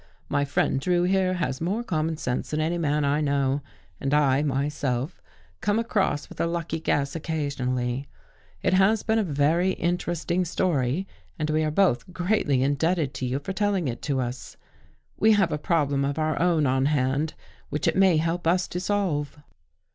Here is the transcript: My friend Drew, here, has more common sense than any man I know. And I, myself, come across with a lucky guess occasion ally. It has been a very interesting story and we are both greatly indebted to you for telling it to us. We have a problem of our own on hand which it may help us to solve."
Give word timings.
My 0.29 0.45
friend 0.45 0.79
Drew, 0.81 1.03
here, 1.03 1.35
has 1.35 1.61
more 1.61 1.83
common 1.83 2.17
sense 2.17 2.49
than 2.49 2.59
any 2.59 2.79
man 2.79 3.05
I 3.05 3.21
know. 3.21 3.61
And 3.99 4.15
I, 4.15 4.41
myself, 4.41 5.21
come 5.61 5.77
across 5.77 6.27
with 6.27 6.41
a 6.41 6.47
lucky 6.47 6.79
guess 6.79 7.15
occasion 7.15 7.69
ally. 7.77 8.07
It 8.63 8.73
has 8.73 9.03
been 9.03 9.19
a 9.19 9.23
very 9.23 9.73
interesting 9.73 10.43
story 10.43 11.05
and 11.37 11.51
we 11.51 11.63
are 11.63 11.69
both 11.69 12.11
greatly 12.11 12.63
indebted 12.63 13.13
to 13.13 13.27
you 13.27 13.37
for 13.37 13.53
telling 13.53 13.87
it 13.87 14.01
to 14.01 14.19
us. 14.19 14.57
We 15.19 15.33
have 15.33 15.51
a 15.51 15.59
problem 15.59 16.03
of 16.03 16.17
our 16.17 16.41
own 16.41 16.65
on 16.65 16.87
hand 16.87 17.35
which 17.69 17.87
it 17.87 17.95
may 17.95 18.17
help 18.17 18.47
us 18.47 18.67
to 18.69 18.79
solve." 18.79 19.37